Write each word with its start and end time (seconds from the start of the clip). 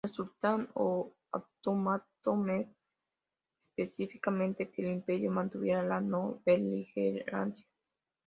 El 0.03 0.11
sultán 0.11 0.67
otomano 0.73 2.03
Mehmed 2.25 2.33
V 2.65 2.65
quería 2.65 2.73
específicamente 3.59 4.71
que 4.71 4.81
el 4.81 4.93
Imperio 4.93 5.29
mantuviera 5.29 5.83
la 5.83 6.01
no-beligerancia. 6.01 7.67